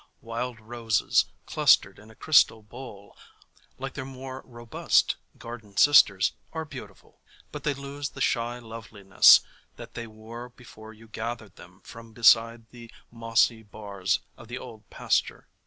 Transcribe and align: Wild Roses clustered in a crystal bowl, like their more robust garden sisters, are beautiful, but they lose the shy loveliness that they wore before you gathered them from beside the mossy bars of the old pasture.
Wild 0.23 0.59
Roses 0.59 1.25
clustered 1.45 1.99
in 1.99 2.09
a 2.09 2.15
crystal 2.15 2.63
bowl, 2.63 3.15
like 3.77 3.93
their 3.93 4.03
more 4.03 4.41
robust 4.47 5.15
garden 5.37 5.77
sisters, 5.77 6.33
are 6.53 6.65
beautiful, 6.65 7.19
but 7.51 7.63
they 7.63 7.75
lose 7.75 8.09
the 8.09 8.19
shy 8.19 8.57
loveliness 8.57 9.41
that 9.75 9.93
they 9.93 10.07
wore 10.07 10.49
before 10.49 10.91
you 10.91 11.07
gathered 11.07 11.55
them 11.55 11.81
from 11.83 12.13
beside 12.13 12.71
the 12.71 12.89
mossy 13.11 13.61
bars 13.61 14.21
of 14.37 14.47
the 14.47 14.57
old 14.57 14.89
pasture. 14.89 15.45